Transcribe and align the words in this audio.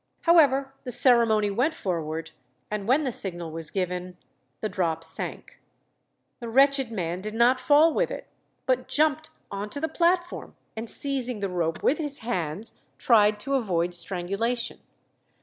However, 0.21 0.73
the 0.83 0.91
ceremony 0.91 1.51
went 1.51 1.75
forward, 1.75 2.31
and 2.71 2.87
when 2.87 3.03
the 3.03 3.11
signal 3.11 3.51
was 3.51 3.69
given 3.69 4.17
the 4.59 4.67
drop 4.67 5.03
sank. 5.03 5.59
The 6.39 6.49
wretched 6.49 6.91
man 6.91 7.21
did 7.21 7.35
not 7.35 7.59
fall 7.59 7.93
with 7.93 8.09
it, 8.09 8.25
but 8.65 8.87
jumped 8.87 9.29
on 9.51 9.69
to 9.69 9.79
the 9.79 9.87
platform, 9.87 10.55
and 10.75 10.89
seizing 10.89 11.39
the 11.39 11.49
rope 11.49 11.83
with 11.83 11.99
his 11.99 12.21
hands, 12.25 12.81
tried 12.97 13.39
to 13.41 13.53
avoid 13.53 13.93
strangulation. 13.93 14.79